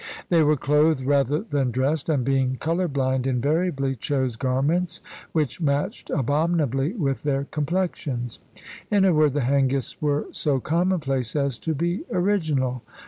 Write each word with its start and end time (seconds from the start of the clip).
They 0.29 0.41
were 0.41 0.57
clothed 0.57 1.03
rather 1.05 1.41
than 1.43 1.69
dressed, 1.69 2.09
and 2.09 2.25
being 2.25 2.55
colour 2.55 2.87
blind, 2.87 3.27
invariably 3.27 3.95
chose 3.95 4.35
garments 4.35 4.99
which 5.31 5.61
matched 5.61 6.09
abominably 6.09 6.93
with 6.95 7.21
their 7.21 7.43
complexions. 7.45 8.39
In 8.89 9.05
a 9.05 9.13
word, 9.13 9.33
the 9.33 9.41
Hengists 9.41 9.97
were 10.01 10.25
so 10.31 10.59
commonplace 10.59 11.35
as 11.35 11.59
to 11.59 11.75
be 11.75 12.01
original. 12.11 12.81